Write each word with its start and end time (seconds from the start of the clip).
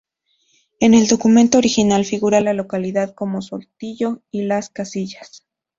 En 0.79 0.95
el 0.95 1.05
documento 1.07 1.59
original 1.59 2.05
figura 2.05 2.41
la 2.41 2.53
localidad 2.55 3.13
como 3.13 3.43
Sotillo 3.43 4.23
y 4.31 4.41
las 4.45 4.69
Casillas. 4.71 5.45